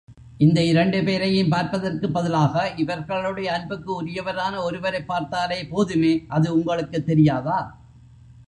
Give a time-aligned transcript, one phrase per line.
[0.37, 7.59] இந்த இரண்டு பேரையும் பார்ப்பதற்கு பதிலாக இவர்களுடைய அன்புக்கு உரியவரான ஒருவரைப் பார்த்தாலே போதுமே அது உங்களுக்கு தெரியாதா?